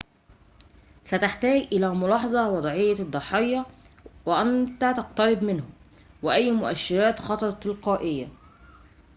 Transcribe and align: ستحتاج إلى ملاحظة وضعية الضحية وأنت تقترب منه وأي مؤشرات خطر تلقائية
ستحتاج 1.03 1.67
إلى 1.71 1.95
ملاحظة 1.95 2.49
وضعية 2.51 2.95
الضحية 2.99 3.65
وأنت 4.25 4.81
تقترب 4.85 5.43
منه 5.43 5.69
وأي 6.23 6.51
مؤشرات 6.51 7.19
خطر 7.19 7.51
تلقائية 7.51 8.29